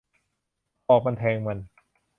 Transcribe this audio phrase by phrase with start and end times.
[0.87, 1.57] หอกมันแทงมัน